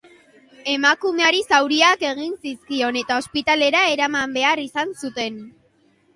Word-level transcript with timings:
Emakumeari 0.75 1.41
zauriak 1.57 2.05
egin 2.13 2.33
zizkion 2.47 2.99
eta 3.03 3.19
ospitalera 3.25 3.85
eraman 3.93 4.35
behar 4.41 4.65
izan 4.67 4.99
zuten. 5.05 5.41